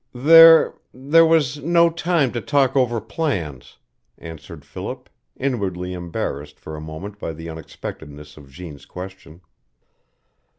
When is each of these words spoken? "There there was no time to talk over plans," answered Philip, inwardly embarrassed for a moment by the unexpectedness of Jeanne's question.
"There 0.15 0.73
there 0.91 1.27
was 1.27 1.59
no 1.61 1.91
time 1.91 2.31
to 2.31 2.41
talk 2.41 2.75
over 2.75 2.99
plans," 2.99 3.77
answered 4.17 4.65
Philip, 4.65 5.07
inwardly 5.35 5.93
embarrassed 5.93 6.59
for 6.59 6.75
a 6.75 6.81
moment 6.81 7.19
by 7.19 7.33
the 7.33 7.47
unexpectedness 7.49 8.35
of 8.35 8.49
Jeanne's 8.49 8.87
question. 8.87 9.41